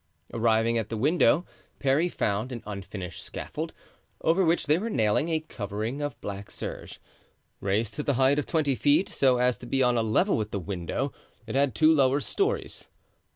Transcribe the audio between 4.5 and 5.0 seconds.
they were